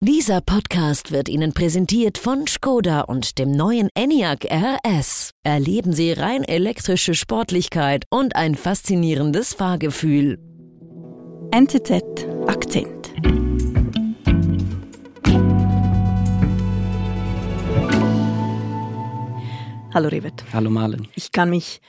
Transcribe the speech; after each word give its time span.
Dieser 0.00 0.40
Podcast 0.40 1.10
wird 1.10 1.28
Ihnen 1.28 1.52
präsentiert 1.52 2.18
von 2.18 2.46
Skoda 2.46 3.00
und 3.00 3.36
dem 3.40 3.50
neuen 3.50 3.88
Enyaq 3.96 4.44
RS. 4.48 5.32
Erleben 5.42 5.92
Sie 5.92 6.12
rein 6.12 6.44
elektrische 6.44 7.14
Sportlichkeit 7.14 8.04
und 8.08 8.36
ein 8.36 8.54
faszinierendes 8.54 9.54
Fahrgefühl. 9.54 10.38
NZZ 11.50 12.28
Akzent. 12.46 13.12
Hallo 19.92 20.08
Rivet. 20.10 20.44
Hallo 20.52 20.70
Marlen. 20.70 21.08
Ich 21.16 21.32
kann 21.32 21.50
mich 21.50 21.80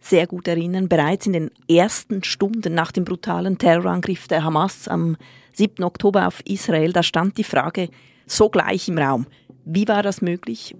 sehr 0.00 0.26
gut 0.26 0.48
erinnern, 0.48 0.88
bereits 0.88 1.26
in 1.26 1.32
den 1.32 1.50
ersten 1.68 2.24
Stunden 2.24 2.74
nach 2.74 2.90
dem 2.90 3.04
brutalen 3.04 3.58
Terrorangriff 3.58 4.28
der 4.28 4.44
Hamas 4.44 4.88
am 4.88 5.16
7. 5.52 5.84
Oktober 5.84 6.26
auf 6.26 6.40
Israel, 6.46 6.92
da 6.92 7.02
stand 7.02 7.36
die 7.36 7.44
Frage 7.44 7.90
sogleich 8.26 8.88
im 8.88 8.98
Raum. 8.98 9.26
Wie 9.64 9.86
war 9.88 10.02
das 10.02 10.22
möglich? 10.22 10.74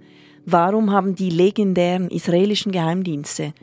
Warum 0.45 0.91
haben 0.91 1.15
die 1.15 1.29
legendären 1.29 2.09
israelischen 2.09 2.71
Geheimdienste 2.71 3.53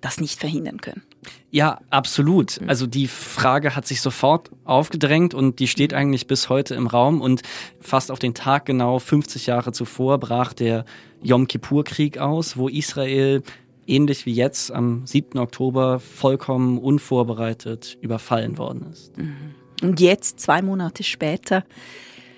das 0.00 0.20
nicht 0.20 0.38
verhindern 0.38 0.80
können? 0.80 1.02
Ja, 1.50 1.80
absolut. 1.90 2.60
Also 2.68 2.86
die 2.86 3.08
Frage 3.08 3.74
hat 3.74 3.86
sich 3.86 4.00
sofort 4.00 4.50
aufgedrängt 4.64 5.34
und 5.34 5.58
die 5.58 5.66
steht 5.66 5.92
eigentlich 5.94 6.26
bis 6.26 6.48
heute 6.48 6.74
im 6.74 6.86
Raum 6.86 7.20
und 7.20 7.42
fast 7.80 8.10
auf 8.10 8.18
den 8.18 8.34
Tag 8.34 8.66
genau 8.66 8.98
50 8.98 9.46
Jahre 9.46 9.72
zuvor 9.72 10.18
brach 10.18 10.52
der 10.52 10.84
Yom 11.22 11.48
Kippur-Krieg 11.48 12.18
aus, 12.18 12.56
wo 12.56 12.68
Israel 12.68 13.42
ähnlich 13.88 14.26
wie 14.26 14.32
jetzt 14.32 14.72
am 14.72 15.06
7. 15.06 15.38
Oktober 15.38 16.00
vollkommen 16.00 16.78
unvorbereitet 16.78 17.98
überfallen 18.00 18.58
worden 18.58 18.86
ist. 18.92 19.16
Mhm. 19.16 19.54
Und 19.82 20.00
jetzt, 20.00 20.40
zwei 20.40 20.62
Monate 20.62 21.04
später, 21.04 21.64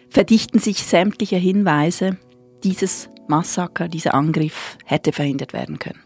verdichten 0.09 0.59
sich 0.59 0.82
sämtliche 0.82 1.36
Hinweise, 1.36 2.18
dieses 2.64 3.09
Massaker, 3.28 3.88
dieser 3.88 4.14
Angriff 4.14 4.76
hätte 4.84 5.12
verhindert 5.12 5.52
werden 5.52 5.79
können. 5.79 6.01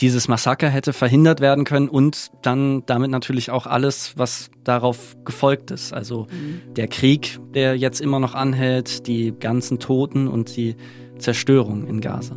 Dieses 0.00 0.26
Massaker 0.26 0.68
hätte 0.68 0.92
verhindert 0.92 1.40
werden 1.40 1.64
können 1.64 1.88
und 1.88 2.32
dann 2.42 2.84
damit 2.86 3.10
natürlich 3.10 3.50
auch 3.50 3.66
alles, 3.66 4.14
was 4.16 4.50
darauf 4.64 5.16
gefolgt 5.24 5.70
ist. 5.70 5.92
Also 5.92 6.26
mhm. 6.30 6.74
der 6.74 6.88
Krieg, 6.88 7.38
der 7.54 7.76
jetzt 7.76 8.00
immer 8.00 8.18
noch 8.18 8.34
anhält, 8.34 9.06
die 9.06 9.32
ganzen 9.38 9.78
Toten 9.78 10.26
und 10.26 10.56
die 10.56 10.74
Zerstörung 11.18 11.86
in 11.86 12.00
Gaza. 12.00 12.34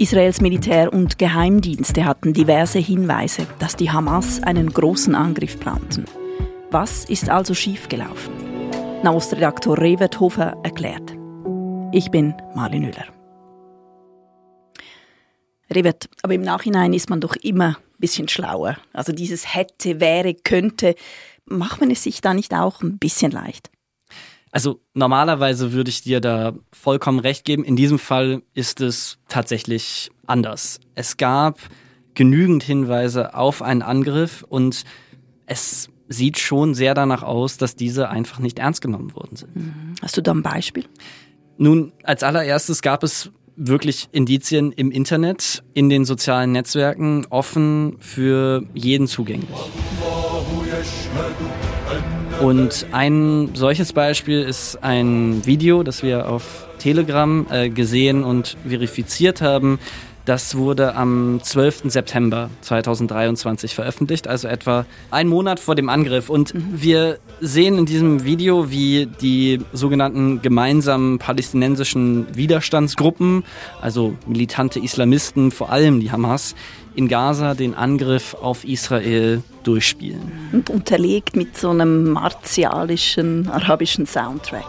Israels 0.00 0.40
Militär 0.40 0.92
und 0.92 1.18
Geheimdienste 1.18 2.04
hatten 2.04 2.32
diverse 2.32 2.78
Hinweise, 2.78 3.48
dass 3.58 3.74
die 3.74 3.90
Hamas 3.90 4.40
einen 4.44 4.72
großen 4.72 5.16
Angriff 5.16 5.58
planten. 5.58 6.04
Was 6.70 7.04
ist 7.06 7.28
also 7.28 7.52
schiefgelaufen? 7.52 8.32
Nahost-Redaktor 9.02 9.76
Revert 9.76 10.20
Hofer 10.20 10.56
erklärt. 10.62 11.16
Ich 11.90 12.12
bin 12.12 12.32
Marlin 12.54 12.82
Müller. 12.82 13.06
Revert, 15.68 16.08
aber 16.22 16.34
im 16.34 16.42
Nachhinein 16.42 16.92
ist 16.92 17.10
man 17.10 17.20
doch 17.20 17.34
immer 17.34 17.70
ein 17.70 17.98
bisschen 17.98 18.28
schlauer. 18.28 18.76
Also 18.92 19.10
dieses 19.10 19.52
hätte, 19.52 19.98
wäre, 19.98 20.32
könnte, 20.32 20.94
macht 21.44 21.80
man 21.80 21.90
es 21.90 22.04
sich 22.04 22.20
da 22.20 22.34
nicht 22.34 22.54
auch 22.54 22.82
ein 22.82 22.98
bisschen 22.98 23.32
leicht? 23.32 23.68
Also 24.50 24.80
normalerweise 24.94 25.72
würde 25.72 25.90
ich 25.90 26.02
dir 26.02 26.20
da 26.20 26.54
vollkommen 26.72 27.18
recht 27.18 27.44
geben. 27.44 27.64
In 27.64 27.76
diesem 27.76 27.98
Fall 27.98 28.42
ist 28.54 28.80
es 28.80 29.18
tatsächlich 29.28 30.10
anders. 30.26 30.80
Es 30.94 31.16
gab 31.16 31.58
genügend 32.14 32.62
Hinweise 32.62 33.34
auf 33.34 33.62
einen 33.62 33.82
Angriff 33.82 34.44
und 34.48 34.84
es 35.46 35.88
sieht 36.08 36.38
schon 36.38 36.74
sehr 36.74 36.94
danach 36.94 37.22
aus, 37.22 37.58
dass 37.58 37.76
diese 37.76 38.08
einfach 38.08 38.38
nicht 38.38 38.58
ernst 38.58 38.80
genommen 38.80 39.14
worden 39.14 39.36
sind. 39.36 39.54
Mhm. 39.54 39.94
Hast 40.02 40.16
du 40.16 40.22
da 40.22 40.32
ein 40.32 40.42
Beispiel? 40.42 40.84
Nun, 41.58 41.92
als 42.02 42.22
allererstes 42.22 42.82
gab 42.82 43.02
es 43.02 43.30
wirklich 43.56 44.08
Indizien 44.12 44.72
im 44.72 44.90
Internet, 44.90 45.64
in 45.74 45.88
den 45.90 46.04
sozialen 46.04 46.52
Netzwerken, 46.52 47.26
offen 47.30 47.96
für 47.98 48.64
jeden 48.74 49.08
zugänglich. 49.08 49.48
Und 52.40 52.86
ein 52.92 53.50
solches 53.54 53.92
Beispiel 53.92 54.42
ist 54.42 54.82
ein 54.82 55.44
Video, 55.44 55.82
das 55.82 56.02
wir 56.02 56.28
auf 56.28 56.68
Telegram 56.78 57.46
äh, 57.50 57.68
gesehen 57.68 58.22
und 58.22 58.56
verifiziert 58.66 59.40
haben. 59.40 59.78
Das 60.28 60.58
wurde 60.58 60.94
am 60.94 61.40
12. 61.42 61.84
September 61.84 62.50
2023 62.60 63.74
veröffentlicht, 63.74 64.28
also 64.28 64.46
etwa 64.46 64.84
einen 65.10 65.30
Monat 65.30 65.58
vor 65.58 65.74
dem 65.74 65.88
Angriff. 65.88 66.28
Und 66.28 66.52
mhm. 66.52 66.64
wir 66.74 67.18
sehen 67.40 67.78
in 67.78 67.86
diesem 67.86 68.24
Video, 68.24 68.70
wie 68.70 69.06
die 69.06 69.60
sogenannten 69.72 70.42
gemeinsamen 70.42 71.18
palästinensischen 71.18 72.26
Widerstandsgruppen, 72.36 73.42
also 73.80 74.16
militante 74.26 74.80
Islamisten, 74.80 75.50
vor 75.50 75.70
allem 75.70 75.98
die 75.98 76.12
Hamas, 76.12 76.54
in 76.98 77.06
Gaza 77.06 77.54
den 77.54 77.76
Angriff 77.76 78.34
auf 78.34 78.64
Israel 78.64 79.44
durchspielen. 79.62 80.32
Und 80.50 80.68
unterlegt 80.68 81.36
mit 81.36 81.56
so 81.56 81.70
einem 81.70 82.10
martialischen 82.10 83.48
arabischen 83.48 84.04
Soundtrack. 84.04 84.66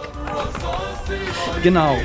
Genau. 1.63 1.97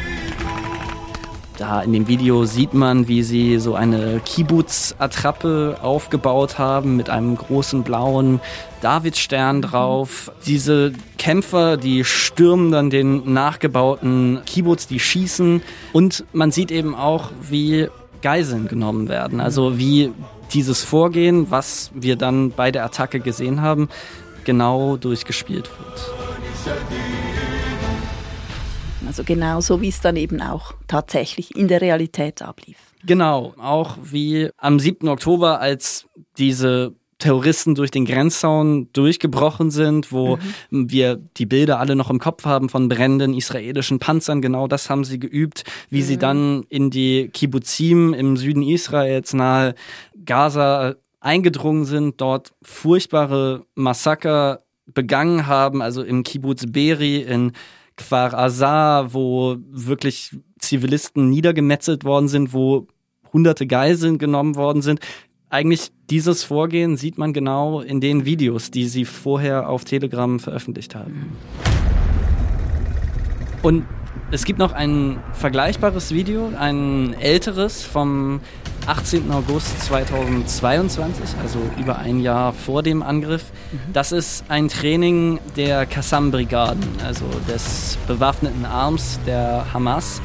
Da 1.59 1.83
in 1.83 1.93
dem 1.93 2.09
Video 2.09 2.47
sieht 2.47 2.73
man, 2.73 3.07
wie 3.07 3.23
sie 3.23 3.59
so 3.59 3.75
eine 3.75 4.23
Kibbutz-Attrappe 4.25 5.77
aufgebaut 5.83 6.59
haben 6.59 6.97
mit 6.97 7.11
einem 7.11 7.37
großen 7.37 7.83
blauen 7.83 8.41
Davidstern 8.81 9.61
drauf. 9.61 10.33
Diese 10.47 10.95
Kämpfer, 11.19 11.77
die 11.77 12.03
stürmen 12.03 12.73
dann 12.73 12.89
den 12.89 13.31
nachgebauten 13.31 14.41
Kibbutz, 14.47 14.87
die 14.87 15.01
schießen. 15.01 15.63
Und 15.93 16.25
man 16.33 16.51
sieht 16.51 16.71
eben 16.71 16.95
auch, 16.95 17.31
wie 17.43 17.89
Geiseln 18.25 18.69
genommen 18.69 19.11
werden. 19.11 19.39
Also 19.39 19.79
wie 19.79 20.11
dieses 20.55 20.83
Vorgehen, 20.83 21.51
was 21.51 21.91
wir 21.95 22.17
dann 22.17 22.53
bei 22.53 22.71
der 22.71 22.83
Attacke 22.83 23.21
gesehen 23.21 23.61
haben, 23.61 23.91
genau 24.45 24.97
durchgespielt 24.97 25.69
wird. 25.79 26.11
Also 29.07 29.25
genau 29.25 29.61
so, 29.61 29.83
wie 29.83 29.89
es 29.89 30.01
dann 30.01 30.17
eben 30.17 30.41
auch 30.41 30.73
tatsächlich 30.89 31.55
in 31.55 31.69
der 31.69 31.83
Realität 31.83 32.41
ablief. 32.41 32.79
Genau, 33.05 33.53
auch 33.59 33.99
wie 34.03 34.49
am 34.57 34.81
7. 34.81 35.07
Oktober, 35.09 35.61
als 35.61 36.07
diese 36.39 36.95
Terroristen 37.25 37.75
durch 37.75 37.91
den 37.91 38.05
Grenzzaun 38.05 38.91
durchgebrochen 38.93 39.71
sind, 39.71 40.13
wo 40.13 40.37
mhm. 40.69 40.91
wir 40.91 41.17
die 41.17 41.47
Bilder 41.47 41.81
alle 41.81 41.97
noch 41.97 42.11
im 42.11 42.19
Kopf 42.19 42.45
haben 42.45 42.69
von 42.69 42.91
brennenden 42.91 43.33
israelischen 43.33 43.99
Panzern. 43.99 44.43
Genau 44.43 44.69
das 44.69 44.91
haben 44.91 45.05
sie 45.05 45.19
geübt, 45.19 45.65
wie 45.89 46.03
mhm. 46.03 46.05
sie 46.05 46.19
dann 46.19 46.65
in 46.69 46.91
die 46.91 47.31
Kibbuzim 47.33 48.13
im 48.13 48.37
Süden 48.37 48.63
Israels 48.63 49.33
nahe 49.33 49.75
Gaza 50.27 50.97
eingedrungen 51.21 51.87
sind, 51.87 52.21
dort 52.21 52.53
furchtbare 52.61 53.65
Massaker 53.75 54.61
begangen 54.85 55.47
haben, 55.47 55.81
also 55.81 56.03
im 56.03 56.25
Kibbutz 56.25 56.67
Beri 56.71 57.23
in 57.23 57.53
Kfar 57.97 58.35
Azar, 58.35 59.15
wo 59.15 59.57
wirklich 59.71 60.37
Zivilisten 60.59 61.31
niedergemetzelt 61.31 62.05
worden 62.05 62.29
sind, 62.29 62.53
wo 62.53 62.87
hunderte 63.33 63.67
Geiseln 63.67 64.19
genommen 64.19 64.57
worden 64.57 64.83
sind 64.83 65.01
eigentlich 65.55 65.93
dieses 66.11 66.43
Vorgehen 66.43 66.97
sieht 66.97 67.17
man 67.17 67.33
genau 67.33 67.81
in 67.81 68.01
den 68.01 68.25
Videos, 68.25 68.73
die 68.73 68.89
sie 68.89 69.05
vorher 69.05 69.69
auf 69.69 69.85
Telegram 69.85 70.41
veröffentlicht 70.41 70.97
haben. 70.97 71.37
Und 73.63 73.87
es 74.33 74.45
gibt 74.45 74.59
noch 74.59 74.73
ein 74.73 75.19
vergleichbares 75.33 76.13
Video, 76.13 76.51
ein 76.59 77.15
älteres 77.21 77.85
vom 77.85 78.41
18. 78.87 79.31
August 79.31 79.81
2022, 79.83 81.39
also 81.41 81.61
über 81.81 81.99
ein 81.99 82.19
Jahr 82.19 82.53
vor 82.53 82.83
dem 82.83 83.05
Angriff. 83.05 83.53
Das 83.93 84.11
ist 84.11 84.45
ein 84.49 84.69
Training 84.69 85.39
der 85.57 85.87
Qassam-Brigaden, 85.87 86.83
also 87.05 87.27
des 87.49 87.97
bewaffneten 88.09 88.65
Arms 88.65 89.21
der 89.25 89.73
Hamas. 89.73 90.21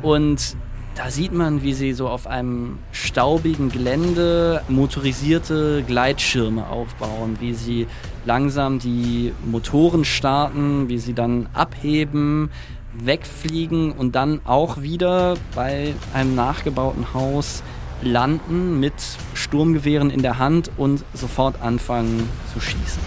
Und 0.00 0.56
da 0.94 1.10
sieht 1.10 1.32
man, 1.32 1.62
wie 1.62 1.72
sie 1.72 1.92
so 1.94 2.08
auf 2.08 2.26
einem 2.26 2.78
staubigen 2.92 3.70
Gelände 3.70 4.62
motorisierte 4.68 5.82
Gleitschirme 5.86 6.68
aufbauen, 6.68 7.36
wie 7.40 7.54
sie 7.54 7.86
langsam 8.24 8.78
die 8.78 9.32
Motoren 9.44 10.04
starten, 10.04 10.88
wie 10.88 10.98
sie 10.98 11.14
dann 11.14 11.48
abheben, 11.54 12.50
wegfliegen 12.92 13.92
und 13.92 14.14
dann 14.14 14.40
auch 14.44 14.82
wieder 14.82 15.34
bei 15.54 15.94
einem 16.12 16.34
nachgebauten 16.34 17.14
Haus 17.14 17.62
landen 18.02 18.80
mit 18.80 18.94
Sturmgewehren 19.34 20.10
in 20.10 20.22
der 20.22 20.38
Hand 20.38 20.70
und 20.76 21.04
sofort 21.14 21.62
anfangen 21.62 22.28
zu 22.52 22.60
schießen. 22.60 23.00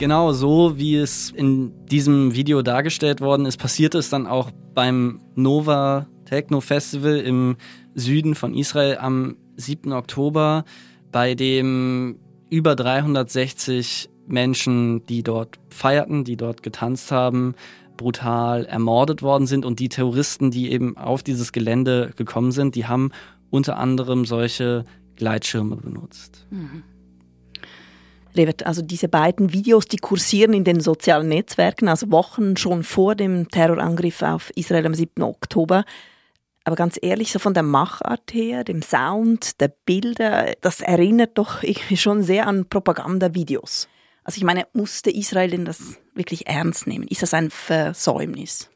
Genau 0.00 0.32
so, 0.32 0.78
wie 0.78 0.96
es 0.96 1.30
in 1.30 1.74
diesem 1.84 2.34
Video 2.34 2.62
dargestellt 2.62 3.20
worden 3.20 3.44
ist, 3.44 3.58
passiert 3.58 3.94
es 3.94 4.08
dann 4.08 4.26
auch 4.26 4.50
beim 4.72 5.20
Nova 5.34 6.06
Techno 6.24 6.62
Festival 6.62 7.18
im 7.18 7.58
Süden 7.94 8.34
von 8.34 8.54
Israel 8.54 8.96
am 8.96 9.36
7. 9.56 9.92
Oktober, 9.92 10.64
bei 11.12 11.34
dem 11.34 12.18
über 12.48 12.76
360 12.76 14.08
Menschen, 14.26 15.04
die 15.04 15.22
dort 15.22 15.58
feierten, 15.68 16.24
die 16.24 16.38
dort 16.38 16.62
getanzt 16.62 17.12
haben, 17.12 17.54
brutal 17.98 18.64
ermordet 18.64 19.20
worden 19.20 19.46
sind. 19.46 19.66
Und 19.66 19.80
die 19.80 19.90
Terroristen, 19.90 20.50
die 20.50 20.72
eben 20.72 20.96
auf 20.96 21.22
dieses 21.22 21.52
Gelände 21.52 22.12
gekommen 22.16 22.52
sind, 22.52 22.74
die 22.74 22.86
haben 22.86 23.10
unter 23.50 23.76
anderem 23.76 24.24
solche 24.24 24.86
Gleitschirme 25.16 25.76
benutzt. 25.76 26.46
Mhm. 26.48 26.84
Revert, 28.36 28.66
also 28.66 28.82
diese 28.82 29.08
beiden 29.08 29.52
Videos, 29.52 29.86
die 29.86 29.96
kursieren 29.96 30.52
in 30.52 30.64
den 30.64 30.80
sozialen 30.80 31.28
Netzwerken, 31.28 31.88
also 31.88 32.10
Wochen 32.10 32.56
schon 32.56 32.84
vor 32.84 33.14
dem 33.14 33.48
Terrorangriff 33.48 34.22
auf 34.22 34.50
Israel 34.54 34.86
am 34.86 34.94
7. 34.94 35.22
Oktober. 35.22 35.84
Aber 36.64 36.76
ganz 36.76 36.98
ehrlich, 37.00 37.32
so 37.32 37.38
von 37.38 37.54
der 37.54 37.62
Machart 37.62 38.32
her, 38.32 38.64
dem 38.64 38.82
Sound, 38.82 39.60
der 39.60 39.68
Bilder, 39.68 40.54
das 40.60 40.80
erinnert 40.80 41.38
doch 41.38 41.62
irgendwie 41.62 41.96
schon 41.96 42.22
sehr 42.22 42.46
an 42.46 42.68
Propagandavideos. 42.68 43.88
Also 44.24 44.38
ich 44.38 44.44
meine, 44.44 44.66
musste 44.74 45.10
Israel 45.10 45.50
denn 45.50 45.64
das 45.64 45.96
wirklich 46.14 46.46
ernst 46.46 46.86
nehmen? 46.86 47.08
Ist 47.08 47.22
das 47.22 47.34
ein 47.34 47.50
Versäumnis? 47.50 48.70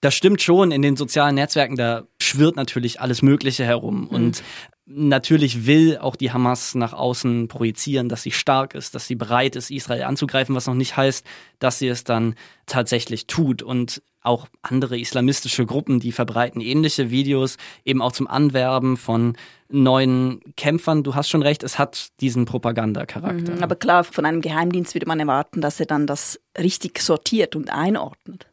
Das 0.00 0.14
stimmt 0.14 0.42
schon. 0.42 0.70
In 0.70 0.82
den 0.82 0.96
sozialen 0.96 1.34
Netzwerken, 1.34 1.76
da 1.76 2.06
schwirrt 2.20 2.56
natürlich 2.56 3.00
alles 3.00 3.22
Mögliche 3.22 3.64
herum. 3.64 4.02
Mhm. 4.02 4.08
Und 4.08 4.42
natürlich 4.88 5.66
will 5.66 5.98
auch 5.98 6.16
die 6.16 6.32
Hamas 6.32 6.74
nach 6.74 6.92
außen 6.92 7.48
projizieren, 7.48 8.08
dass 8.08 8.22
sie 8.22 8.30
stark 8.30 8.74
ist, 8.74 8.94
dass 8.94 9.06
sie 9.06 9.14
bereit 9.14 9.54
ist, 9.54 9.70
Israel 9.70 10.04
anzugreifen, 10.04 10.54
was 10.54 10.66
noch 10.66 10.74
nicht 10.74 10.96
heißt, 10.96 11.26
dass 11.58 11.78
sie 11.78 11.88
es 11.88 12.04
dann 12.04 12.34
tatsächlich 12.66 13.26
tut. 13.26 13.62
Und 13.62 14.02
auch 14.22 14.48
andere 14.62 14.98
islamistische 14.98 15.64
Gruppen, 15.64 16.00
die 16.00 16.12
verbreiten 16.12 16.60
ähnliche 16.60 17.10
Videos, 17.10 17.56
eben 17.84 18.02
auch 18.02 18.12
zum 18.12 18.26
Anwerben 18.26 18.96
von 18.96 19.36
neuen 19.68 20.40
Kämpfern. 20.56 21.02
Du 21.02 21.14
hast 21.14 21.28
schon 21.28 21.42
recht, 21.42 21.62
es 21.62 21.78
hat 21.78 22.08
diesen 22.20 22.44
Propagandacharakter. 22.44 23.56
Mhm, 23.56 23.62
aber 23.62 23.76
klar, 23.76 24.04
von 24.04 24.24
einem 24.24 24.40
Geheimdienst 24.40 24.94
würde 24.94 25.06
man 25.06 25.20
erwarten, 25.20 25.60
dass 25.60 25.78
er 25.80 25.86
dann 25.86 26.06
das 26.06 26.40
richtig 26.58 27.00
sortiert 27.00 27.54
und 27.54 27.70
einordnet. 27.70 28.46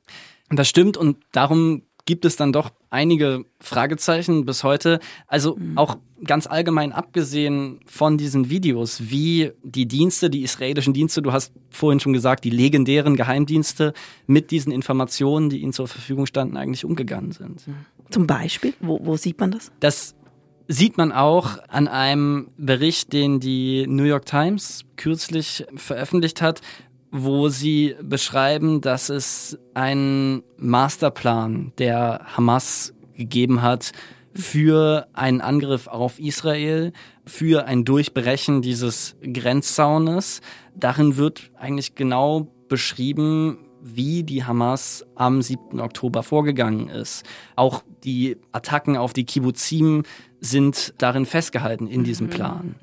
Das 0.50 0.68
stimmt 0.68 0.98
und 0.98 1.18
darum 1.32 1.82
gibt 2.06 2.24
es 2.26 2.36
dann 2.36 2.54
doch 2.54 2.72
einige 2.90 3.46
Fragezeichen 3.60 4.46
bis 4.46 4.64
heute. 4.64 5.00
Also 5.28 5.56
mhm. 5.58 5.78
auch 5.78 5.98
ganz 6.24 6.48
allgemein 6.48 6.92
abgesehen 6.92 7.80
von 7.86 8.18
diesen 8.18 8.50
Videos, 8.50 9.10
wie 9.10 9.52
die 9.64 9.88
Dienste, 9.88 10.30
die 10.30 10.44
israelischen 10.44 10.94
Dienste, 10.94 11.22
du 11.22 11.34
hast 11.34 11.54
vorhin 11.72 12.00
schon 12.00 12.14
gesagt, 12.14 12.44
die 12.44 12.52
legendären 12.52 13.16
Geheimdienste 13.16 13.94
mit 14.28 14.52
diesen 14.52 14.72
Informationen, 14.72 15.50
die 15.50 15.58
ihnen 15.58 15.74
zur 15.74 15.88
Verfügung 15.88 16.26
standen, 16.26 16.58
eigentlich 16.58 16.86
umgegangen 16.86 17.32
sind. 17.32 17.68
Mhm. 17.68 17.86
Zum 18.12 18.28
Beispiel, 18.28 18.74
wo, 18.80 19.00
wo 19.04 19.18
sieht 19.18 19.40
man 19.40 19.52
das? 19.52 19.72
Das 19.80 20.16
sieht 20.68 20.98
man 20.98 21.12
auch 21.12 21.58
an 21.68 21.88
einem 21.88 22.48
Bericht, 22.58 23.14
den 23.14 23.40
die 23.40 23.86
New 23.88 24.04
York 24.04 24.26
Times 24.26 24.86
kürzlich 24.96 25.66
veröffentlicht 25.76 26.42
hat, 26.42 26.62
wo 27.24 27.50
sie 27.50 27.96
beschreiben, 28.02 28.82
dass 28.82 29.10
es 29.10 29.58
einen 29.74 30.44
Masterplan 30.58 31.72
der 31.78 32.22
Hamas 32.36 32.94
gegeben 33.16 33.62
hat 33.62 33.94
für 34.34 35.08
einen 35.14 35.40
Angriff 35.40 35.88
auf 35.88 36.20
Israel, 36.20 36.92
für 37.26 37.66
ein 37.66 37.86
Durchbrechen 37.86 38.62
dieses 38.62 39.16
Grenzzaunes. 39.22 40.42
Darin 40.76 41.16
wird 41.16 41.52
eigentlich 41.58 41.96
genau 41.96 42.52
beschrieben, 42.68 43.65
wie 43.88 44.24
die 44.24 44.44
Hamas 44.44 45.06
am 45.14 45.44
7. 45.44 45.80
Oktober 45.80 46.24
vorgegangen 46.24 46.90
ist. 46.90 47.24
Auch 47.56 47.84
die 48.04 48.38
Attacken 48.52 48.98
auf 48.98 49.14
die 49.14 49.26
Kibbuzim 49.26 50.04
sind 50.42 50.96
darin 50.98 51.28
festgehalten 51.28 51.88
in 51.88 52.04
diesem 52.04 52.28
mhm. 52.28 52.32
Plan. 52.32 52.76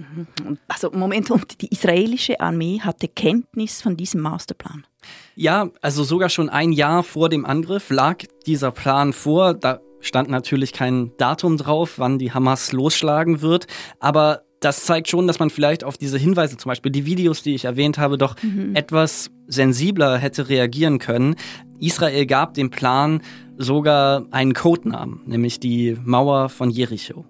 Also 0.69 0.93
Moment, 0.93 1.31
und 1.33 1.61
die 1.61 1.69
israelische 1.69 2.41
Armee 2.41 2.81
hatte 2.81 3.09
Kenntnis 3.09 3.83
von 3.83 3.97
diesem 3.97 4.21
Masterplan? 4.21 4.87
Ja, 5.35 5.71
also 5.81 6.05
sogar 6.05 6.29
schon 6.29 6.49
ein 6.49 6.71
Jahr 6.71 7.03
vor 7.03 7.29
dem 7.29 7.45
Angriff 7.45 7.91
lag 7.91 8.25
dieser 8.47 8.71
Plan 8.71 9.13
vor. 9.13 9.55
Da 9.55 9.81
stand 10.01 10.29
natürlich 10.29 10.73
kein 10.73 11.11
Datum 11.17 11.57
drauf, 11.57 11.95
wann 11.99 12.21
die 12.21 12.33
Hamas 12.33 12.71
losschlagen 12.71 13.41
wird, 13.41 13.67
aber 13.99 14.43
das 14.65 14.85
zeigt 14.85 15.09
schon, 15.09 15.27
dass 15.27 15.39
man 15.39 15.51
vielleicht 15.51 15.85
auf 15.85 15.99
diese 15.99 16.19
Hinweise, 16.19 16.57
zum 16.57 16.71
Beispiel 16.71 16.93
die 16.93 17.05
Videos, 17.05 17.43
die 17.43 17.55
ich 17.55 17.65
erwähnt 17.65 17.99
habe, 17.99 18.19
doch 18.19 18.37
mhm. 18.43 18.75
etwas 18.75 19.31
sensibler 19.47 20.19
hätte 20.19 20.49
reagieren 20.49 20.99
können. 20.99 21.37
Israel 21.79 22.27
gab 22.27 22.55
dem 22.55 22.71
Plan 22.71 23.23
sogar 23.59 24.27
einen 24.31 24.55
Codenamen, 24.55 25.21
nämlich 25.27 25.61
die 25.61 25.97
Mauer 26.05 26.49
von 26.49 26.71
Jericho. 26.71 27.25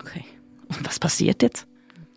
Okay. 0.00 0.24
Und 0.68 0.86
was 0.86 0.98
passiert 0.98 1.42
jetzt? 1.42 1.66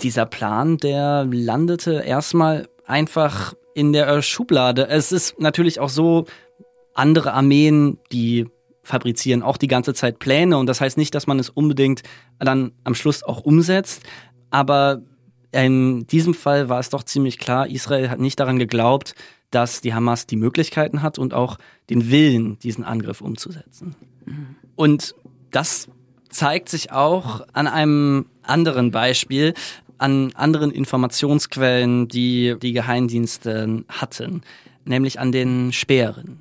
Dieser 0.02 0.26
Plan, 0.26 0.78
der 0.78 1.26
landete 1.30 2.02
erstmal 2.02 2.68
einfach 2.86 3.54
in 3.76 3.94
der 3.94 4.22
Schublade. 4.22 4.88
Es 4.88 5.12
ist 5.12 5.40
natürlich 5.40 5.80
auch 5.80 5.90
so, 5.90 6.26
andere 6.96 7.34
Armeen, 7.34 8.00
die 8.12 8.48
fabrizieren 8.82 9.44
auch 9.44 9.58
die 9.58 9.68
ganze 9.68 9.94
Zeit 9.94 10.20
Pläne 10.20 10.58
und 10.58 10.68
das 10.68 10.80
heißt 10.80 10.98
nicht, 10.98 11.14
dass 11.14 11.28
man 11.28 11.40
es 11.40 11.50
unbedingt 11.50 12.04
dann 12.40 12.72
am 12.84 12.96
Schluss 12.96 13.24
auch 13.24 13.42
umsetzt, 13.42 14.04
aber 14.56 15.02
in 15.52 16.08
diesem 16.08 16.34
Fall 16.34 16.70
war 16.70 16.80
es 16.80 16.90
doch 16.90 17.04
ziemlich 17.04 17.40
klar, 17.40 17.68
Israel 17.68 18.10
hat 18.10 18.22
nicht 18.22 18.40
daran 18.40 18.58
geglaubt, 18.58 19.14
dass 19.52 19.82
die 19.82 19.94
Hamas 19.94 20.28
die 20.28 20.38
Möglichkeiten 20.38 21.02
hat 21.02 21.20
und 21.20 21.34
auch 21.34 21.58
den 21.90 22.10
Willen, 22.10 22.58
diesen 22.60 22.86
Angriff 22.86 23.20
umzusetzen. 23.20 23.96
Mhm. 24.26 24.56
Und 24.78 25.14
das 25.52 25.90
zeigt 26.30 26.70
sich 26.70 26.94
auch 26.94 27.46
an 27.52 27.68
einem 27.68 28.28
anderen 28.44 28.92
Beispiel, 28.92 29.54
an 29.98 30.32
anderen 30.36 30.72
Informationsquellen, 30.72 32.08
die 32.08 32.56
die 32.62 32.72
Geheimdienste 32.72 33.84
hatten, 33.90 34.42
nämlich 34.86 35.20
an 35.20 35.34
den 35.34 35.74
Speeren. 35.74 36.40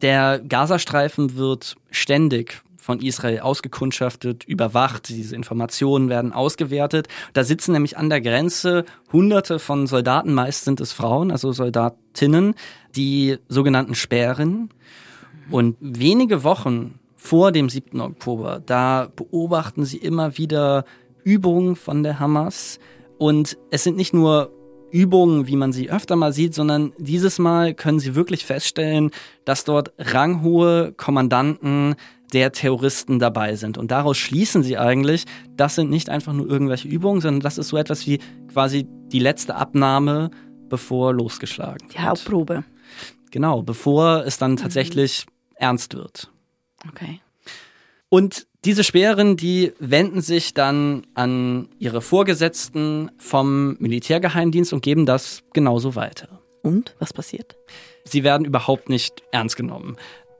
Der 0.00 0.40
Gazastreifen 0.40 1.36
wird 1.36 1.76
ständig 1.90 2.62
von 2.82 2.98
Israel 3.00 3.40
ausgekundschaftet, 3.40 4.42
überwacht, 4.44 5.08
diese 5.08 5.36
Informationen 5.36 6.08
werden 6.08 6.32
ausgewertet. 6.32 7.06
Da 7.32 7.44
sitzen 7.44 7.72
nämlich 7.72 7.96
an 7.96 8.10
der 8.10 8.20
Grenze 8.20 8.84
hunderte 9.12 9.60
von 9.60 9.86
Soldaten, 9.86 10.34
meist 10.34 10.64
sind 10.64 10.80
es 10.80 10.90
Frauen, 10.90 11.30
also 11.30 11.52
Soldatinnen, 11.52 12.54
die 12.96 13.38
sogenannten 13.48 13.94
Sperren. 13.94 14.70
Und 15.48 15.76
wenige 15.80 16.42
Wochen 16.42 16.98
vor 17.14 17.52
dem 17.52 17.68
7. 17.68 18.00
Oktober, 18.00 18.60
da 18.66 19.12
beobachten 19.14 19.84
sie 19.84 19.98
immer 19.98 20.36
wieder 20.36 20.84
Übungen 21.22 21.76
von 21.76 22.02
der 22.02 22.18
Hamas. 22.18 22.80
Und 23.16 23.58
es 23.70 23.84
sind 23.84 23.96
nicht 23.96 24.12
nur 24.12 24.50
Übungen, 24.90 25.46
wie 25.46 25.56
man 25.56 25.72
sie 25.72 25.88
öfter 25.88 26.16
mal 26.16 26.32
sieht, 26.32 26.52
sondern 26.52 26.92
dieses 26.98 27.38
Mal 27.38 27.74
können 27.74 28.00
sie 28.00 28.16
wirklich 28.16 28.44
feststellen, 28.44 29.12
dass 29.44 29.62
dort 29.64 29.92
ranghohe 29.98 30.92
Kommandanten 30.96 31.94
der 32.32 32.52
Terroristen 32.52 33.18
dabei 33.18 33.56
sind. 33.56 33.78
Und 33.78 33.90
daraus 33.90 34.16
schließen 34.16 34.62
sie 34.62 34.78
eigentlich, 34.78 35.24
das 35.56 35.74
sind 35.74 35.90
nicht 35.90 36.08
einfach 36.08 36.32
nur 36.32 36.48
irgendwelche 36.48 36.88
Übungen, 36.88 37.20
sondern 37.20 37.40
das 37.40 37.58
ist 37.58 37.68
so 37.68 37.76
etwas 37.76 38.06
wie 38.06 38.18
quasi 38.52 38.86
die 38.88 39.18
letzte 39.18 39.54
Abnahme, 39.54 40.30
bevor 40.68 41.12
losgeschlagen 41.12 41.82
wird. 41.82 41.94
Die 41.94 42.00
Hauptprobe. 42.00 42.64
Genau, 43.30 43.62
bevor 43.62 44.24
es 44.26 44.38
dann 44.38 44.56
tatsächlich 44.56 45.26
mhm. 45.26 45.56
ernst 45.56 45.94
wird. 45.94 46.30
Okay. 46.88 47.20
Und 48.08 48.46
diese 48.64 48.84
Speeren, 48.84 49.36
die 49.36 49.72
wenden 49.78 50.20
sich 50.20 50.54
dann 50.54 51.06
an 51.14 51.68
ihre 51.78 52.00
Vorgesetzten 52.00 53.10
vom 53.18 53.76
Militärgeheimdienst 53.78 54.72
und 54.72 54.82
geben 54.82 55.06
das 55.06 55.42
genauso 55.52 55.94
weiter. 55.94 56.40
Und 56.62 56.94
was 56.98 57.12
passiert? 57.12 57.56
Sie 58.04 58.22
werden 58.22 58.44
überhaupt 58.44 58.88
nicht 58.88 59.22
ernst 59.32 59.56
genommen. 59.56 59.96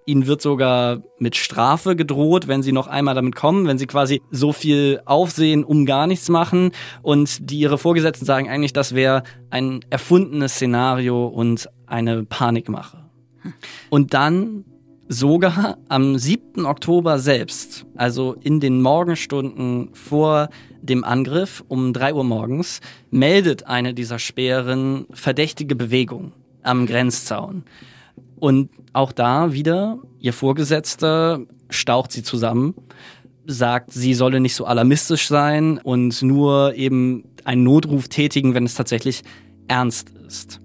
Ihnen 0.07 0.27
wird 0.27 0.43
sogar 0.43 1.03
mit 1.19 1.37
Strafe 1.37 1.95
gedroht, 1.95 2.49
wenn 2.49 2.63
sie 2.63 2.73
noch 2.73 2.87
einmal 2.89 3.15
damit 3.15 3.37
kommen, 3.37 3.67
wenn 3.67 3.79
sie 3.79 3.87
quasi 3.87 4.21
so 4.31 4.53
viel 4.53 5.01
Aufsehen 5.05 5.65
um 5.65 5.87
gar 5.87 6.07
nichts 6.07 6.29
machen. 6.29 6.73
Und 7.03 7.51
die 7.51 7.59
ihre 7.61 7.79
Vorgesetzten 7.79 8.25
sagen 8.25 8.49
eigentlich, 8.49 8.73
das 8.73 8.95
wäre 8.95 9.23
ein 9.51 9.81
erfundenes 9.91 10.55
Szenario 10.55 11.27
und 11.27 11.69
eine 11.87 12.25
Panikmache. 12.25 12.99
Und 13.91 14.15
dann 14.15 14.65
sogar 15.09 15.79
am 15.89 16.17
7. 16.17 16.65
Oktober 16.65 17.19
selbst, 17.19 17.87
also 17.97 18.35
in 18.41 18.61
den 18.61 18.81
Morgenstunden 18.81 19.91
vor 19.93 20.49
dem 20.81 21.05
Angriff 21.05 21.63
um 21.69 21.93
3 21.93 22.15
Uhr 22.15 22.25
morgens, 22.25 22.81
meldet 23.11 23.67
eine 23.67 23.95
dieser 23.95 24.19
Speeren 24.19 25.07
verdächtige 25.13 25.77
Bewegung 25.77 26.33
am 26.63 26.87
Grenzzaun. 26.87 27.65
Und 28.43 28.71
auch 28.93 29.13
da 29.13 29.53
wieder, 29.53 30.01
ihr 30.19 30.33
Vorgesetzter 30.33 31.43
staucht 31.71 32.11
sie 32.11 32.25
zusammen, 32.25 32.75
sagt, 33.47 33.93
sie 33.93 34.15
solle 34.15 34.41
nicht 34.41 34.57
so 34.57 34.65
alarmistisch 34.65 35.29
sein 35.29 35.79
und 35.79 36.21
nur 36.23 36.75
eben 36.75 37.23
einen 37.45 37.63
Notruf 37.63 38.09
tätigen, 38.09 38.53
wenn 38.55 38.65
es 38.65 38.75
tatsächlich 38.75 39.23
ernst 39.69 40.11
ist. 40.27 40.61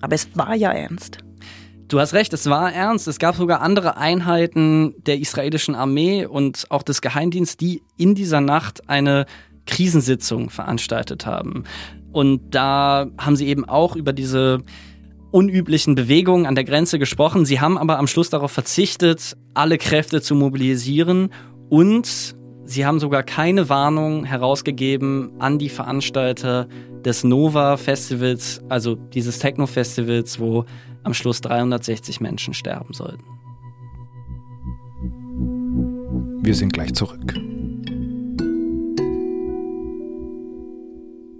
Aber 0.00 0.14
es 0.14 0.34
war 0.38 0.54
ja 0.54 0.72
ernst. 0.72 1.18
Du 1.86 2.00
hast 2.00 2.14
recht, 2.14 2.32
es 2.32 2.48
war 2.48 2.72
ernst. 2.72 3.06
Es 3.06 3.18
gab 3.18 3.36
sogar 3.36 3.60
andere 3.60 3.98
Einheiten 3.98 4.94
der 5.04 5.18
israelischen 5.18 5.74
Armee 5.74 6.24
und 6.24 6.64
auch 6.70 6.82
des 6.82 7.02
Geheimdienstes, 7.02 7.58
die 7.58 7.82
in 7.98 8.14
dieser 8.14 8.40
Nacht 8.40 8.88
eine 8.88 9.26
Krisensitzung 9.66 10.48
veranstaltet 10.48 11.26
haben. 11.26 11.64
Und 12.10 12.54
da 12.54 13.08
haben 13.18 13.36
sie 13.36 13.48
eben 13.48 13.68
auch 13.68 13.96
über 13.96 14.14
diese 14.14 14.62
unüblichen 15.32 15.94
Bewegungen 15.96 16.46
an 16.46 16.54
der 16.54 16.64
Grenze 16.64 16.98
gesprochen. 16.98 17.44
Sie 17.44 17.60
haben 17.60 17.76
aber 17.76 17.98
am 17.98 18.06
Schluss 18.06 18.30
darauf 18.30 18.52
verzichtet, 18.52 19.36
alle 19.54 19.78
Kräfte 19.78 20.20
zu 20.20 20.34
mobilisieren 20.36 21.30
und 21.68 22.36
sie 22.64 22.86
haben 22.86 23.00
sogar 23.00 23.22
keine 23.24 23.68
Warnung 23.68 24.24
herausgegeben 24.24 25.32
an 25.40 25.58
die 25.58 25.70
Veranstalter 25.70 26.68
des 27.04 27.24
Nova 27.24 27.76
Festivals, 27.76 28.62
also 28.68 28.94
dieses 28.94 29.38
Techno 29.40 29.66
Festivals, 29.66 30.38
wo 30.38 30.64
am 31.02 31.14
Schluss 31.14 31.40
360 31.40 32.20
Menschen 32.20 32.54
sterben 32.54 32.94
sollten. 32.94 33.24
Wir 36.44 36.54
sind 36.54 36.72
gleich 36.72 36.92
zurück. 36.92 37.34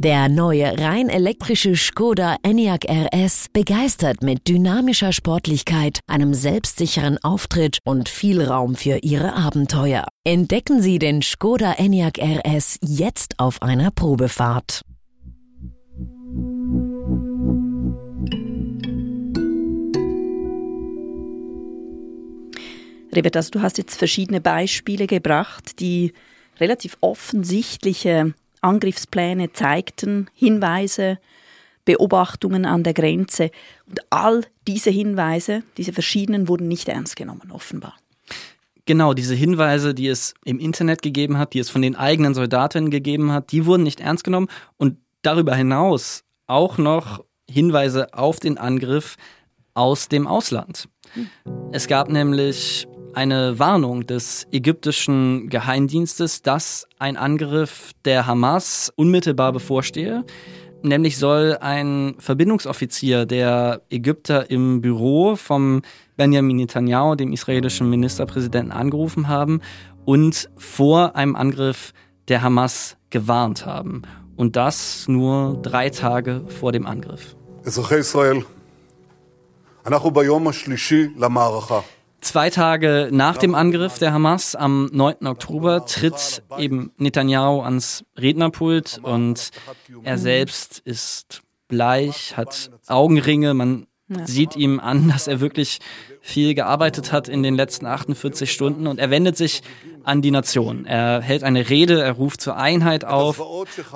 Der 0.02 0.28
neue 0.28 0.76
rein 0.80 1.08
elektrische 1.08 1.76
Skoda 1.76 2.34
Enyaq 2.42 2.86
RS 2.90 3.46
begeistert 3.52 4.20
mit 4.20 4.48
dynamischer 4.48 5.12
Sportlichkeit, 5.12 6.00
einem 6.08 6.34
selbstsicheren 6.34 7.18
Auftritt 7.22 7.78
und 7.84 8.08
viel 8.08 8.42
Raum 8.42 8.74
für 8.74 8.98
Ihre 9.04 9.34
Abenteuer. 9.34 10.04
Entdecken 10.24 10.82
Sie 10.82 10.98
den 10.98 11.22
Skoda 11.22 11.74
Enyaq 11.74 12.18
RS 12.18 12.78
jetzt 12.82 13.38
auf 13.38 13.62
einer 13.62 13.92
Probefahrt. 13.92 14.82
Rebert, 23.14 23.36
also 23.36 23.50
du 23.52 23.62
hast 23.62 23.78
jetzt 23.78 23.94
verschiedene 23.94 24.40
Beispiele 24.40 25.06
gebracht, 25.06 25.78
die 25.78 26.12
relativ 26.58 26.96
offensichtliche 27.00 28.34
Angriffspläne 28.62 29.52
zeigten, 29.52 30.30
Hinweise, 30.34 31.18
Beobachtungen 31.84 32.64
an 32.64 32.82
der 32.82 32.94
Grenze. 32.94 33.50
Und 33.86 34.00
all 34.10 34.44
diese 34.66 34.90
Hinweise, 34.90 35.62
diese 35.76 35.92
verschiedenen, 35.92 36.48
wurden 36.48 36.68
nicht 36.68 36.88
ernst 36.88 37.16
genommen, 37.16 37.50
offenbar. 37.50 37.96
Genau, 38.84 39.14
diese 39.14 39.34
Hinweise, 39.34 39.94
die 39.94 40.08
es 40.08 40.34
im 40.44 40.58
Internet 40.58 41.02
gegeben 41.02 41.38
hat, 41.38 41.54
die 41.54 41.60
es 41.60 41.70
von 41.70 41.82
den 41.82 41.94
eigenen 41.94 42.34
Soldatinnen 42.34 42.90
gegeben 42.90 43.30
hat, 43.32 43.52
die 43.52 43.66
wurden 43.66 43.84
nicht 43.84 44.00
ernst 44.00 44.24
genommen. 44.24 44.48
Und 44.76 44.98
darüber 45.22 45.54
hinaus 45.54 46.24
auch 46.46 46.78
noch 46.78 47.24
Hinweise 47.48 48.12
auf 48.14 48.40
den 48.40 48.58
Angriff 48.58 49.16
aus 49.74 50.08
dem 50.08 50.26
Ausland. 50.26 50.88
Es 51.72 51.86
gab 51.86 52.10
nämlich 52.10 52.86
eine 53.14 53.58
Warnung 53.58 54.06
des 54.06 54.46
ägyptischen 54.52 55.48
Geheimdienstes, 55.48 56.42
dass 56.42 56.86
ein 56.98 57.16
Angriff 57.16 57.92
der 58.04 58.26
Hamas 58.26 58.92
unmittelbar 58.96 59.52
bevorstehe. 59.52 60.24
Nämlich 60.82 61.18
soll 61.18 61.58
ein 61.60 62.16
Verbindungsoffizier 62.18 63.24
der 63.24 63.82
Ägypter 63.90 64.50
im 64.50 64.80
Büro 64.80 65.36
vom 65.36 65.82
Benjamin 66.16 66.56
Netanyahu, 66.56 67.14
dem 67.14 67.32
israelischen 67.32 67.88
Ministerpräsidenten, 67.88 68.72
angerufen 68.72 69.28
haben 69.28 69.60
und 70.04 70.50
vor 70.56 71.14
einem 71.14 71.36
Angriff 71.36 71.92
der 72.28 72.42
Hamas 72.42 72.96
gewarnt 73.10 73.64
haben. 73.64 74.02
Und 74.36 74.56
das 74.56 75.06
nur 75.06 75.60
drei 75.62 75.90
Tage 75.90 76.42
vor 76.48 76.72
dem 76.72 76.86
Angriff. 76.86 77.36
Israel, 77.64 78.44
Zwei 82.22 82.50
Tage 82.50 83.08
nach 83.10 83.36
dem 83.36 83.56
Angriff 83.56 83.98
der 83.98 84.12
Hamas 84.12 84.54
am 84.54 84.88
9. 84.92 85.26
Oktober 85.26 85.84
tritt 85.86 86.44
eben 86.56 86.92
Netanyahu 86.96 87.62
ans 87.62 88.04
Rednerpult 88.16 89.00
und 89.02 89.50
er 90.04 90.18
selbst 90.18 90.80
ist 90.84 91.42
bleich, 91.66 92.36
hat 92.36 92.70
Augenringe, 92.86 93.54
man 93.54 93.88
sieht 94.24 94.54
ihm 94.54 94.78
an, 94.78 95.08
dass 95.08 95.26
er 95.26 95.40
wirklich 95.40 95.80
viel 96.20 96.54
gearbeitet 96.54 97.10
hat 97.10 97.28
in 97.28 97.42
den 97.42 97.56
letzten 97.56 97.86
48 97.86 98.52
Stunden 98.52 98.86
und 98.86 99.00
er 99.00 99.10
wendet 99.10 99.36
sich 99.36 99.62
an 100.04 100.22
die 100.22 100.30
Nation. 100.30 100.84
Er 100.84 101.20
hält 101.20 101.42
eine 101.42 101.68
Rede, 101.68 102.02
er 102.02 102.12
ruft 102.12 102.40
zur 102.40 102.56
Einheit 102.56 103.04
auf 103.04 103.42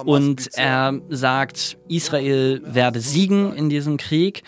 und 0.05 0.49
er 0.55 1.01
sagt, 1.11 1.79
Israel 1.89 2.61
werde 2.65 3.01
siegen 3.01 3.55
in 3.55 3.69
diesem 3.69 3.97
Krieg. 3.99 4.43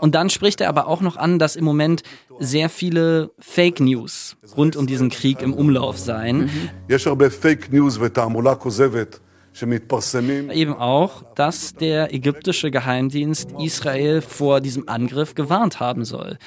Und 0.00 0.14
dann 0.14 0.30
spricht 0.30 0.60
er 0.60 0.68
aber 0.68 0.86
auch 0.86 1.00
noch 1.00 1.16
an, 1.16 1.38
dass 1.38 1.56
im 1.56 1.64
Moment 1.64 2.02
sehr 2.38 2.68
viele 2.68 3.30
Fake 3.38 3.80
News 3.80 4.36
rund 4.56 4.76
um 4.76 4.86
diesen 4.86 5.10
Krieg 5.10 5.42
im 5.42 5.52
Umlauf 5.52 5.98
seien. 5.98 6.50
Eben 10.50 10.74
auch, 10.74 11.24
dass 11.34 11.74
der 11.74 12.14
ägyptische 12.14 12.70
Geheimdienst 12.70 13.50
Israel 13.58 14.20
vor 14.20 14.60
diesem 14.60 14.88
Angriff 14.88 15.34
gewarnt 15.34 15.80
haben 15.80 16.04
soll. 16.04 16.38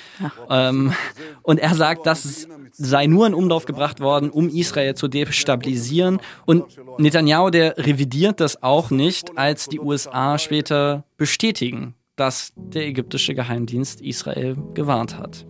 Ähm, 0.49 0.93
und 1.41 1.59
er 1.59 1.75
sagt, 1.75 2.05
dass 2.05 2.23
es 2.23 2.47
sei 2.71 3.07
nur 3.07 3.27
in 3.27 3.33
Umlauf 3.33 3.65
gebracht 3.65 3.99
worden, 3.99 4.29
um 4.29 4.49
Israel 4.49 4.95
zu 4.95 5.07
destabilisieren. 5.07 6.21
Und 6.45 6.65
Netanyahu, 6.97 7.49
der 7.49 7.77
revidiert 7.77 8.39
das 8.39 8.63
auch 8.63 8.91
nicht, 8.91 9.37
als 9.37 9.67
die 9.67 9.79
USA 9.79 10.37
später 10.37 11.03
bestätigen, 11.17 11.95
dass 12.21 12.53
der 12.55 12.85
ägyptische 12.85 13.33
Geheimdienst 13.33 13.99
Israel 13.99 14.55
gewarnt 14.75 15.17
hat. 15.17 15.43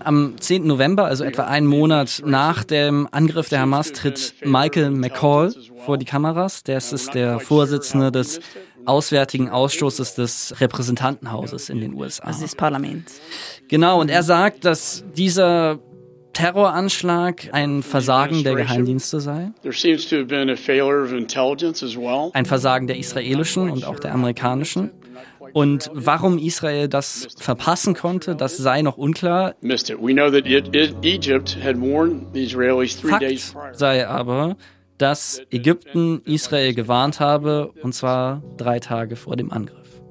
Am 0.00 0.34
10. 0.38 0.66
November, 0.66 1.06
also 1.06 1.24
etwa 1.24 1.44
einen 1.44 1.66
Monat 1.66 2.22
nach 2.26 2.62
dem 2.62 3.08
Angriff 3.10 3.48
der 3.48 3.60
Hamas, 3.60 3.92
tritt 3.92 4.34
Michael 4.44 4.90
McCall 4.90 5.54
vor 5.86 5.96
die 5.96 6.04
Kameras. 6.04 6.62
Der 6.62 6.76
ist 6.76 7.14
der 7.14 7.40
Vorsitzende 7.40 8.12
des 8.12 8.40
Auswärtigen 8.84 9.48
Ausschusses 9.48 10.14
des 10.14 10.54
Repräsentantenhauses 10.60 11.70
in 11.70 11.80
den 11.80 11.94
USA. 11.94 12.24
Also 12.24 12.42
des 12.42 12.54
Parlaments. 12.54 13.18
Genau, 13.68 13.98
und 13.98 14.10
er 14.10 14.22
sagt, 14.22 14.66
dass 14.66 15.04
dieser 15.16 15.78
Terroranschlag 16.36 17.48
ein 17.52 17.82
Versagen 17.82 18.44
der 18.44 18.56
Geheimdienste 18.56 19.20
sei. 19.22 19.52
Ein 22.34 22.44
Versagen 22.44 22.86
der 22.86 22.98
israelischen 22.98 23.70
und 23.70 23.86
auch 23.86 23.98
der 23.98 24.12
amerikanischen. 24.12 24.90
Und 25.54 25.90
warum 25.94 26.36
Israel 26.36 26.88
das 26.88 27.28
verpassen 27.38 27.94
konnte, 27.94 28.36
das 28.36 28.58
sei 28.58 28.82
noch 28.82 28.98
unklar. 28.98 29.54
Fakt 33.00 33.56
sei 33.72 34.06
aber, 34.06 34.56
dass 34.98 35.40
Ägypten 35.50 36.20
Israel 36.26 36.74
gewarnt 36.74 37.18
habe, 37.18 37.72
und 37.82 37.94
zwar 37.94 38.42
drei 38.58 38.78
Tage 38.78 39.16
vor 39.16 39.36
dem 39.36 39.50
Angriff. 39.50 40.02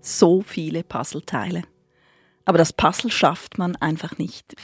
So 0.00 0.40
viele 0.40 0.82
Puzzleteile. 0.82 1.64
Aber 2.46 2.56
das 2.56 2.72
Puzzle 2.72 3.10
schafft 3.10 3.58
man 3.58 3.76
einfach 3.76 4.16
nicht. 4.16 4.54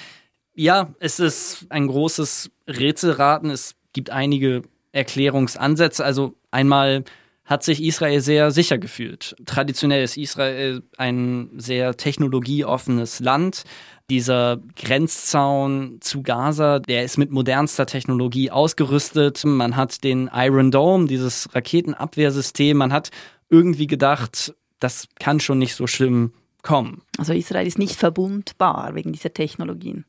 Ja, 0.59 0.93
es 0.99 1.21
ist 1.21 1.67
ein 1.69 1.87
großes 1.87 2.51
Rätselraten. 2.67 3.49
Es 3.49 3.77
gibt 3.93 4.11
einige 4.11 4.63
Erklärungsansätze. 4.91 6.05
Also 6.05 6.35
einmal 6.51 7.05
hat 7.45 7.63
sich 7.63 7.81
Israel 7.81 8.21
sehr 8.21 8.51
sicher 8.51 8.77
gefühlt. 8.77 9.37
Traditionell 9.47 10.03
ist 10.03 10.17
Israel 10.17 10.83
ein 10.97 11.51
sehr 11.59 11.97
technologieoffenes 11.97 13.21
Land. 13.21 13.63
Dieser 14.11 14.61
Grenzzaun 14.75 15.99
zu 16.01 16.25
Gaza, 16.25 16.81
der 16.81 17.05
ist 17.05 17.19
mit 17.19 17.31
modernster 17.31 17.87
Technologie 17.87 18.51
ausgerüstet. 18.51 19.45
Man 19.45 19.77
hat 19.77 20.03
den 20.03 20.29
Iron 20.35 20.73
Dome, 20.73 21.07
dieses 21.07 21.55
Raketenabwehrsystem. 21.55 22.77
Man 22.77 22.93
hat 22.93 23.11
irgendwie 23.49 23.87
gedacht, 23.87 24.57
das 24.81 25.07
kann 25.21 25.39
schon 25.39 25.59
nicht 25.61 25.77
so 25.77 25.87
schlimm 25.87 26.33
kommen. 26.63 27.03
Also 27.17 27.33
Israel 27.33 27.69
ist 27.69 27.79
nicht 27.79 27.95
verbundbar 27.95 28.97
wegen 28.97 29.13
dieser 29.13 29.33
Technologien. 29.33 30.05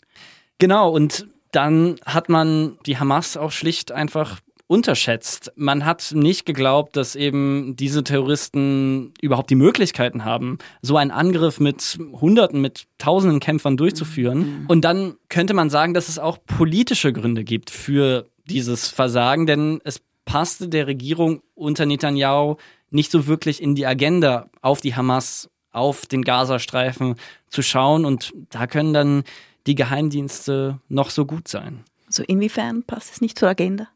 Genau, 0.59 0.89
und 0.91 1.27
dann 1.51 1.95
hat 2.05 2.29
man 2.29 2.77
die 2.85 2.99
Hamas 2.99 3.37
auch 3.37 3.51
schlicht 3.51 3.91
einfach 3.91 4.39
unterschätzt. 4.67 5.51
Man 5.55 5.83
hat 5.83 6.11
nicht 6.13 6.45
geglaubt, 6.45 6.95
dass 6.95 7.15
eben 7.15 7.75
diese 7.75 8.03
Terroristen 8.03 9.15
überhaupt 9.19 9.49
die 9.49 9.55
Möglichkeiten 9.55 10.25
haben, 10.25 10.59
so 10.83 10.95
einen 10.95 11.09
Angriff 11.09 11.59
mit 11.59 11.97
Hunderten, 12.13 12.61
mit 12.61 12.85
Tausenden 12.99 13.39
Kämpfern 13.39 13.77
durchzuführen. 13.77 14.37
Mhm. 14.37 14.65
Und 14.67 14.85
dann 14.85 15.15
könnte 15.27 15.55
man 15.55 15.71
sagen, 15.71 15.95
dass 15.95 16.07
es 16.07 16.19
auch 16.19 16.37
politische 16.45 17.11
Gründe 17.11 17.43
gibt 17.43 17.71
für 17.71 18.27
dieses 18.45 18.89
Versagen, 18.89 19.47
denn 19.47 19.81
es 19.85 20.01
passte 20.25 20.67
der 20.67 20.85
Regierung 20.85 21.41
unter 21.55 21.87
Netanyahu 21.87 22.57
nicht 22.91 23.09
so 23.09 23.25
wirklich 23.25 23.63
in 23.63 23.73
die 23.73 23.87
Agenda, 23.87 24.51
auf 24.61 24.81
die 24.81 24.95
Hamas, 24.95 25.49
auf 25.71 26.05
den 26.05 26.23
Gazastreifen 26.23 27.15
zu 27.47 27.63
schauen. 27.63 28.05
Und 28.05 28.33
da 28.51 28.67
können 28.67 28.93
dann 28.93 29.23
die 29.67 29.75
Geheimdienste 29.75 30.79
noch 30.89 31.09
so 31.09 31.25
gut 31.25 31.47
sein. 31.47 31.83
So 32.09 32.23
inwiefern 32.23 32.83
passt 32.83 33.13
es 33.13 33.21
nicht 33.21 33.37
zur 33.37 33.49
Agenda? 33.49 33.87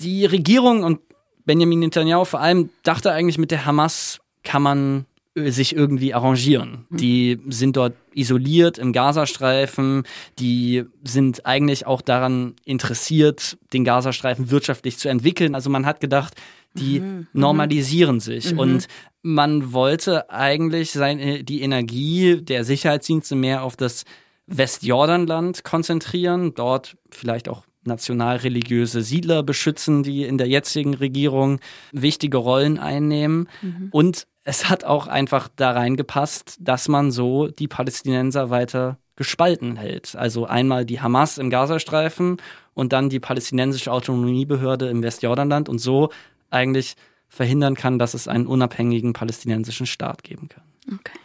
die 0.00 0.26
Regierung 0.26 0.82
und 0.82 1.00
Benjamin 1.44 1.80
Netanyahu 1.80 2.24
vor 2.24 2.40
allem 2.40 2.70
dachte 2.82 3.12
eigentlich, 3.12 3.38
mit 3.38 3.50
der 3.50 3.64
Hamas 3.64 4.20
kann 4.42 4.62
man 4.62 5.06
sich 5.34 5.74
irgendwie 5.74 6.14
arrangieren. 6.14 6.86
Mhm. 6.90 6.96
Die 6.96 7.40
sind 7.48 7.76
dort 7.76 7.94
isoliert 8.12 8.76
im 8.76 8.92
Gazastreifen, 8.92 10.02
die 10.38 10.84
sind 11.04 11.46
eigentlich 11.46 11.86
auch 11.86 12.02
daran 12.02 12.54
interessiert, 12.64 13.56
den 13.72 13.84
Gazastreifen 13.84 14.50
wirtschaftlich 14.50 14.98
zu 14.98 15.08
entwickeln. 15.08 15.54
Also 15.54 15.70
man 15.70 15.86
hat 15.86 16.00
gedacht, 16.00 16.34
die 16.74 17.00
mhm. 17.00 17.06
mhm. 17.06 17.26
normalisieren 17.32 18.20
sich 18.20 18.52
mhm. 18.52 18.58
und 18.58 18.88
man 19.22 19.72
wollte 19.72 20.30
eigentlich 20.30 20.90
seine, 20.90 21.44
die 21.44 21.62
Energie 21.62 22.42
der 22.42 22.64
Sicherheitsdienste 22.64 23.36
mehr 23.36 23.62
auf 23.62 23.76
das 23.76 24.04
Westjordanland 24.48 25.62
konzentrieren, 25.62 26.54
dort 26.54 26.96
vielleicht 27.10 27.48
auch 27.48 27.64
nationalreligiöse 27.84 29.02
Siedler 29.02 29.42
beschützen, 29.42 30.02
die 30.02 30.24
in 30.24 30.38
der 30.38 30.48
jetzigen 30.48 30.94
Regierung 30.94 31.60
wichtige 31.92 32.38
Rollen 32.38 32.78
einnehmen. 32.78 33.48
Mhm. 33.62 33.88
Und 33.92 34.26
es 34.44 34.68
hat 34.68 34.84
auch 34.84 35.06
einfach 35.06 35.48
da 35.54 35.72
reingepasst, 35.72 36.56
dass 36.60 36.88
man 36.88 37.10
so 37.10 37.48
die 37.48 37.68
Palästinenser 37.68 38.50
weiter 38.50 38.98
gespalten 39.16 39.76
hält. 39.76 40.16
Also 40.16 40.46
einmal 40.46 40.84
die 40.84 41.00
Hamas 41.00 41.38
im 41.38 41.50
Gazastreifen 41.50 42.38
und 42.72 42.92
dann 42.92 43.10
die 43.10 43.20
palästinensische 43.20 43.92
Autonomiebehörde 43.92 44.88
im 44.88 45.02
Westjordanland 45.02 45.68
und 45.68 45.78
so 45.78 46.10
eigentlich 46.50 46.94
verhindern 47.28 47.74
kann, 47.74 47.98
dass 47.98 48.14
es 48.14 48.28
einen 48.28 48.46
unabhängigen 48.46 49.12
palästinensischen 49.12 49.86
Staat 49.86 50.22
geben 50.22 50.48
kann. 50.48 50.62
Okay. 50.94 51.18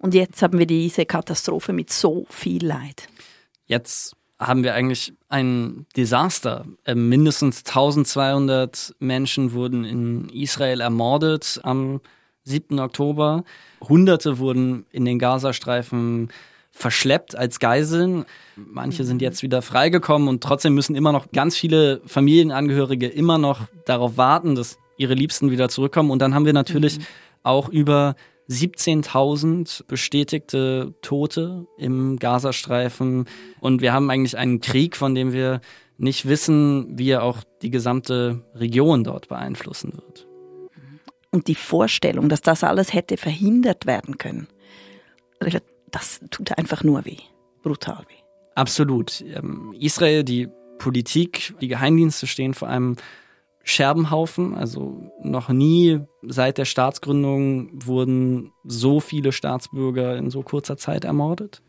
Und 0.00 0.14
jetzt 0.14 0.42
haben 0.42 0.58
wir 0.58 0.66
diese 0.66 1.06
Katastrophe 1.06 1.72
mit 1.72 1.90
so 1.90 2.26
viel 2.30 2.64
Leid. 2.64 3.08
Jetzt 3.66 4.16
haben 4.38 4.62
wir 4.62 4.74
eigentlich 4.74 5.12
ein 5.28 5.86
Desaster. 5.96 6.64
Äh, 6.84 6.94
mindestens 6.94 7.64
1200 7.66 8.94
Menschen 9.00 9.52
wurden 9.52 9.84
in 9.84 10.28
Israel 10.28 10.80
ermordet 10.80 11.60
am 11.64 12.00
7. 12.44 12.78
Oktober. 12.78 13.44
Hunderte 13.80 14.38
wurden 14.38 14.86
in 14.90 15.04
den 15.04 15.18
Gazastreifen 15.18 16.30
verschleppt 16.70 17.34
als 17.34 17.58
Geiseln. 17.58 18.24
Manche 18.54 19.04
sind 19.04 19.20
jetzt 19.20 19.42
wieder 19.42 19.62
freigekommen 19.62 20.28
und 20.28 20.42
trotzdem 20.42 20.74
müssen 20.74 20.94
immer 20.94 21.12
noch 21.12 21.32
ganz 21.32 21.56
viele 21.56 22.00
Familienangehörige 22.06 23.08
immer 23.08 23.38
noch 23.38 23.66
darauf 23.84 24.16
warten, 24.16 24.54
dass 24.54 24.78
ihre 24.96 25.14
Liebsten 25.14 25.50
wieder 25.50 25.68
zurückkommen. 25.68 26.10
Und 26.10 26.20
dann 26.20 26.34
haben 26.34 26.46
wir 26.46 26.52
natürlich 26.52 26.98
mhm. 26.98 27.04
auch 27.42 27.68
über 27.68 28.14
17.000 28.48 29.86
bestätigte 29.86 30.94
Tote 31.02 31.66
im 31.76 32.18
Gazastreifen. 32.18 33.26
Und 33.60 33.82
wir 33.82 33.92
haben 33.92 34.10
eigentlich 34.10 34.38
einen 34.38 34.60
Krieg, 34.60 34.96
von 34.96 35.14
dem 35.14 35.32
wir 35.32 35.60
nicht 35.98 36.26
wissen, 36.26 36.98
wie 36.98 37.10
er 37.10 37.22
auch 37.22 37.38
die 37.62 37.70
gesamte 37.70 38.44
Region 38.54 39.04
dort 39.04 39.28
beeinflussen 39.28 39.92
wird. 39.94 40.26
Und 41.30 41.48
die 41.48 41.54
Vorstellung, 41.54 42.28
dass 42.28 42.40
das 42.40 42.64
alles 42.64 42.94
hätte 42.94 43.16
verhindert 43.18 43.84
werden 43.84 44.16
können, 44.16 44.48
das 45.90 46.20
tut 46.30 46.56
einfach 46.56 46.82
nur 46.84 47.04
weh. 47.04 47.18
Brutal 47.62 48.04
weh. 48.08 48.22
Absolut. 48.54 49.22
Ähm, 49.22 49.74
Israel, 49.78 50.24
die 50.24 50.48
Politik, 50.78 51.54
die 51.60 51.68
Geheimdienste 51.68 52.26
stehen 52.26 52.54
vor 52.54 52.68
einem 52.68 52.96
Scherbenhaufen. 53.68 54.54
Also 54.54 55.12
noch 55.22 55.50
nie 55.50 56.00
seit 56.22 56.56
der 56.58 56.64
Staatsgründung 56.64 57.70
wurden 57.84 58.52
so 58.64 59.00
viele 59.00 59.30
Staatsbürger 59.32 60.16
in 60.16 60.30
so 60.30 60.42
kurzer 60.42 60.78
Zeit 60.78 61.04
ermordet. 61.04 61.62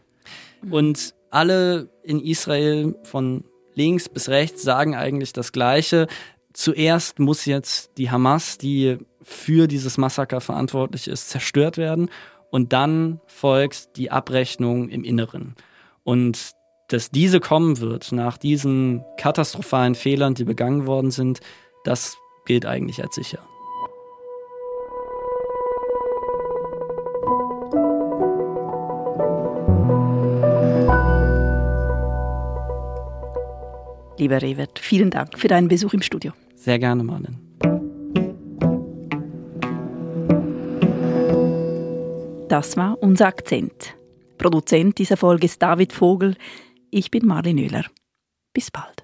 Mhm. 0.62 0.74
Und 0.74 1.16
alle 1.30 1.90
in 2.04 2.22
Israel 2.22 2.96
von 3.04 3.44
links 3.74 4.08
bis 4.08 4.30
rechts 4.30 4.64
sagen 4.64 4.96
eigentlich 4.96 5.34
das 5.34 5.52
Gleiche. 5.52 6.08
Zuerst 6.54 7.20
muss 7.20 7.46
jetzt 7.46 7.92
die 7.98 8.10
Hamas, 8.10 8.58
die 8.58 8.98
für 9.22 9.68
dieses 9.68 9.98
Massaker 9.98 10.40
verantwortlich 10.40 11.08
ist, 11.08 11.30
zerstört 11.30 11.78
werden. 11.78 12.10
Und 12.50 12.72
dann 12.72 13.20
folgt 13.28 13.98
die 13.98 14.10
Abrechnung 14.10 14.90
im 14.90 15.04
Inneren. 15.04 15.56
Und 16.04 16.54
dass 16.88 17.12
diese 17.12 17.40
kommen 17.40 17.80
wird 17.82 18.14
nach 18.14 18.38
diesen 18.38 19.04
katastrophalen 19.18 19.96
Fehlern, 19.96 20.34
die 20.34 20.46
begangen 20.46 20.88
worden 20.88 21.12
sind, 21.12 21.42
das 21.84 22.18
gilt 22.46 22.66
eigentlich 22.66 23.02
als 23.04 23.16
sicher. 23.16 23.40
Lieber 34.18 34.42
Revert, 34.42 34.80
vielen 34.80 35.10
Dank 35.12 35.40
für 35.40 35.48
deinen 35.48 35.70
Besuch 35.70 35.94
im 35.94 36.02
Studio. 36.02 36.34
Sehr 36.56 36.78
gerne, 36.78 37.04
Marlin. 37.04 37.38
Das 42.50 42.76
war 42.76 42.98
unser 43.02 43.28
Akzent. 43.28 43.96
Produzent 44.38 44.98
dieser 44.98 45.16
Folge 45.16 45.46
ist 45.46 45.62
David 45.62 45.94
Vogel. 45.94 46.36
Ich 46.92 47.12
bin 47.12 47.26
Marlin 47.26 47.60
Oehler. 47.60 47.86
Bis 48.54 48.72
bald. 48.72 48.99